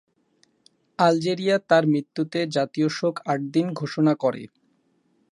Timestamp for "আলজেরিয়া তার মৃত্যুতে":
0.99-2.39